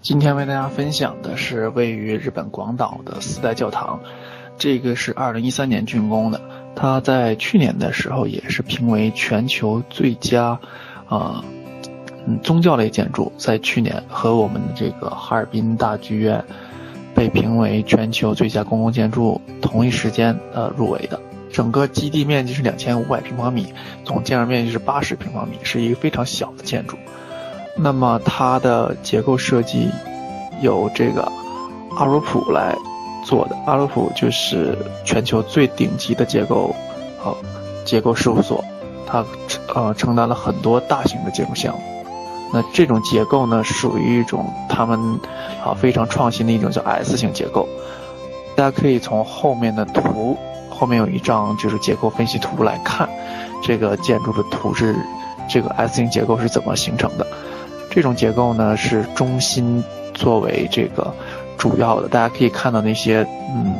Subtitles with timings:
[0.00, 4.00] 今天为大家分享的是位于日本广岛的四代教堂，
[4.56, 6.40] 这个是二零一三年竣工的。
[6.76, 10.60] 它在去年的时候也是评为全球最佳，
[11.08, 11.44] 啊，
[12.26, 16.44] 嗯，宗教类建筑，在去年和我们的这个哈尔滨大剧院
[17.12, 21.20] 被评为全球最佳公共建筑同一时间呃入围的。
[21.52, 23.74] 整个基地面积是两千五百平方米，
[24.04, 26.96] 总建筑面积是八十平方米，是一个非常小的建筑。
[27.80, 29.88] 那么它的结构设计
[30.60, 31.30] 由这个
[31.96, 32.76] 阿罗普来
[33.24, 36.74] 做的，阿罗普就是全球最顶级的结构
[37.24, 37.34] 呃
[37.84, 38.64] 结构事务所，
[39.06, 39.24] 它
[39.74, 41.80] 呃承担了很多大型的建筑项目。
[42.52, 44.98] 那这种结构呢，属于一种他们
[45.64, 47.68] 啊非常创新的一种叫 S 型结构。
[48.56, 50.36] 大家可以从后面的图
[50.68, 53.08] 后面有一张就是结构分析图来看，
[53.62, 54.96] 这个建筑的图是
[55.48, 57.26] 这个 S 型结构是怎么形成的。
[57.98, 59.82] 这种结构呢是中心
[60.14, 61.12] 作为这个
[61.56, 63.74] 主要的，大家可以看到那些嗯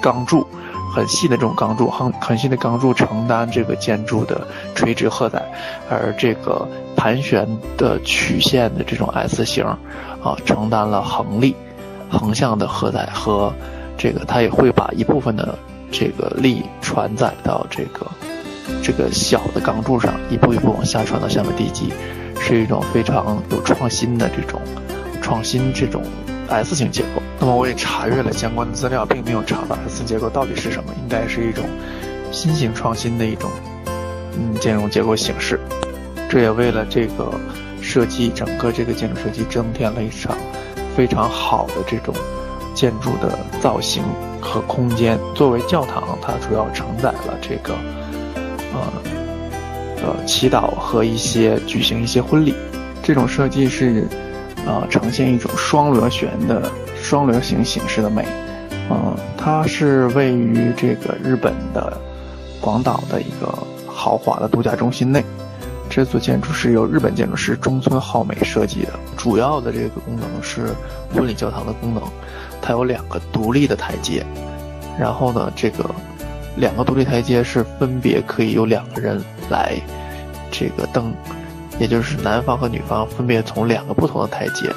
[0.00, 0.46] 钢柱，
[0.90, 4.40] 很细的这种钢柱，很很细的钢柱承担这个建筑的
[4.74, 5.42] 垂直荷载，
[5.90, 11.54] 而这个盘旋的曲线的这种 S 型啊承担了横力，
[12.08, 13.52] 横向的荷载和
[13.98, 15.58] 这个它也会把一部分的
[15.92, 18.06] 这个力传载到这个
[18.82, 21.92] 这个小的钢柱上，一步一步往下传到下面地基。
[22.48, 24.58] 是一种非常有创新的这种
[25.20, 26.02] 创新这种
[26.48, 27.22] S 型结构。
[27.38, 31.66] 那么我也查阅了相关的资料，并没有查到 S 型结构到底是什么，应该是一种
[32.32, 33.50] 新型创新的一种
[34.32, 35.60] 嗯建筑结构形式。
[36.30, 37.30] 这也为了这个
[37.82, 40.34] 设计整个这个建筑设计增添了一场
[40.96, 42.14] 非常好的这种
[42.74, 44.02] 建筑的造型
[44.40, 45.18] 和空间。
[45.34, 47.74] 作为教堂，它主要承载了这个
[48.72, 49.27] 呃。
[50.02, 52.54] 呃，祈祷和一些举行一些婚礼，
[53.02, 54.06] 这种设计是，
[54.64, 56.70] 呃，呈现一种双螺旋的
[57.02, 58.24] 双螺形形式的美。
[58.90, 62.00] 嗯，它是位于这个日本的
[62.60, 63.52] 广岛的一个
[63.86, 65.22] 豪华的度假中心内。
[65.90, 70.68] 这座建筑是由日本建筑师中村浩美设计的，主要的这个功能是
[71.12, 72.02] 婚礼教堂的功能。
[72.62, 74.24] 它有两个独立的台阶，
[74.98, 75.84] 然后呢，这个。
[76.58, 79.76] 两个独立台阶是分别可以有两个人来
[80.50, 81.14] 这个登，
[81.78, 84.68] 也就是男方和女方分别从两个不同的台阶，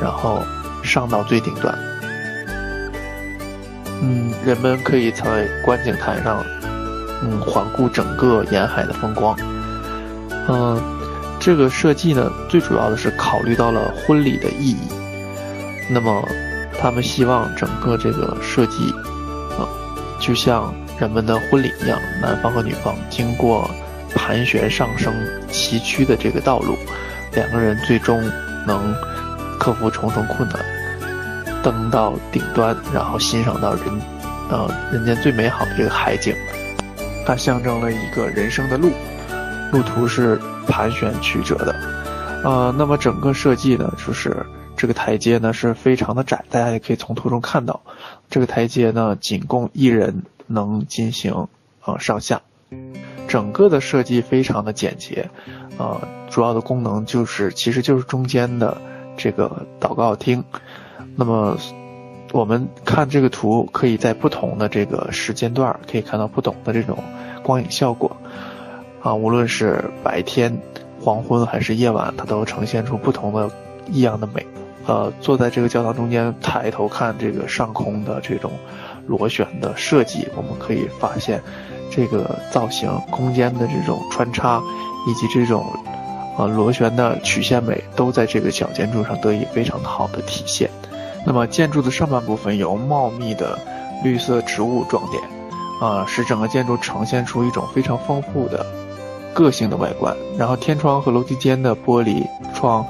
[0.00, 0.42] 然后
[0.82, 1.78] 上到最顶端。
[4.00, 6.42] 嗯，人们可以在观景台上，
[7.22, 9.36] 嗯，环顾整个沿海的风光。
[10.48, 10.80] 嗯，
[11.38, 14.88] 这个设计呢，最主要的是考虑到了婚礼的意义。
[15.90, 16.26] 那么，
[16.80, 18.90] 他们希望整个这个设计，
[19.58, 19.68] 啊，
[20.18, 20.74] 就像。
[20.98, 23.70] 人们的婚礼一样，男方和女方经过
[24.14, 25.12] 盘旋上升
[25.50, 26.76] 崎岖的这个道路，
[27.32, 28.18] 两个人最终
[28.66, 28.94] 能
[29.58, 30.58] 克服重重困难，
[31.62, 33.84] 登到顶端，然后欣赏到人，
[34.50, 36.34] 呃，人间最美好的这个海景。
[37.26, 38.90] 它象征了一个人生的路，
[39.72, 41.74] 路途是盘旋曲折的，
[42.42, 44.34] 呃，那么整个设计呢，就是
[44.76, 47.82] 这个台阶呢是非常的窄，大家也可以从图中看到，
[48.30, 50.22] 这个台阶呢仅供一人。
[50.46, 51.48] 能进行
[51.84, 52.42] 呃上下，
[53.28, 55.30] 整个的设计非常的简洁，
[55.78, 58.76] 呃，主要的功能就是其实就是中间的
[59.16, 60.44] 这个祷告厅。
[61.16, 61.56] 那么
[62.32, 66.98] 我们看这个图，可以在不同的这个时间段可以看到不同的这种
[67.42, 68.16] 光影效果，
[69.00, 70.60] 啊，无论是白天、
[71.00, 73.50] 黄昏还是夜晚，它都呈现出不同的
[73.90, 74.46] 异样的美。
[74.86, 78.50] 呃，坐在这个教堂中间，抬头看这个上空的这种。
[79.08, 81.40] 螺旋的设计，我们可以发现，
[81.92, 84.60] 这个造型空间的这种穿插，
[85.06, 85.64] 以及这种，
[86.36, 90.68] 呃螺旋的曲线美，都在这个小建筑上得以非常好的体现。
[91.24, 93.56] 那么建筑的上半部分由茂密的
[94.02, 95.22] 绿色植物装点，
[95.80, 98.66] 啊，使整个建筑呈现出一种非常丰富的
[99.32, 100.16] 个性的外观。
[100.36, 102.84] 然后天窗和楼梯间的玻璃窗，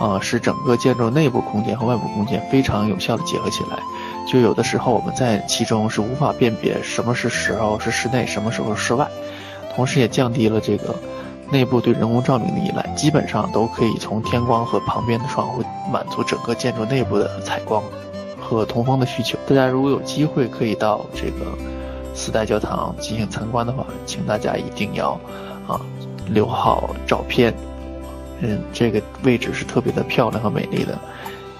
[0.00, 3.78] 啊，使整个建筑内部空间和外部空间非常有效的结合起来。
[4.26, 9.06] 就有的时候我们在其中是无法辨别什么是时候是室内，什么时候是室外，
[9.74, 10.94] 同时也降低了这个
[11.50, 15.62] 内部对人工照明的依赖，基本上都可以从天光和旁边的窗户
[15.92, 17.82] 满足整个建筑内部的采光
[18.40, 19.36] 和通风的需求。
[19.46, 21.46] 大家如果有机会可以到这个
[22.14, 25.18] 四代教堂进行参观的话，请大家一定要
[25.66, 25.80] 啊
[26.28, 27.52] 留好照片，
[28.40, 30.98] 嗯，这个位置是特别的漂亮和美丽的。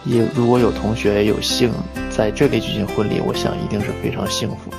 [0.07, 1.71] 也如果有同学有幸
[2.09, 4.77] 在这里举行婚礼，我想一定是非常幸福的。